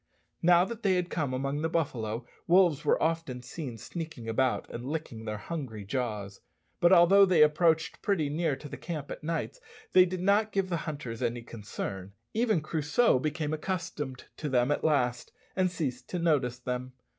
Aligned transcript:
Now 0.41 0.65
that 0.65 0.81
they 0.81 0.95
had 0.95 1.11
come 1.11 1.31
among 1.31 1.61
the 1.61 1.69
buffalo, 1.69 2.25
wolves 2.47 2.83
were 2.83 2.99
often 3.03 3.43
seen 3.43 3.77
sneaking 3.77 4.27
about 4.27 4.67
and 4.71 4.83
licking 4.83 5.25
their 5.25 5.37
hungry 5.37 5.85
jaws; 5.85 6.41
but 6.79 6.91
although 6.91 7.23
they 7.23 7.43
approached 7.43 8.01
pretty 8.01 8.27
near 8.27 8.55
to 8.55 8.67
the 8.67 8.77
camp 8.77 9.11
at 9.11 9.23
nights, 9.23 9.61
they 9.93 10.05
did 10.05 10.21
not 10.21 10.51
give 10.51 10.69
the 10.69 10.77
hunters 10.89 11.21
any 11.21 11.43
concern. 11.43 12.13
Even 12.33 12.61
Crusoe 12.61 13.19
became 13.19 13.53
accustomed 13.53 14.23
to 14.37 14.49
them 14.49 14.71
at 14.71 14.83
last, 14.83 15.33
and 15.55 15.69
ceased 15.69 16.09
to 16.09 16.17
notice 16.17 16.57
them. 16.57 16.93